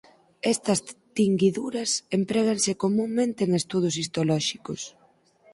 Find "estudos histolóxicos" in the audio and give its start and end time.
3.61-4.81